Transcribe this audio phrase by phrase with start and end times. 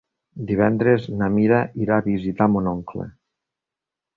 [0.51, 3.07] Divendres na Mira irà a visitar mon oncle.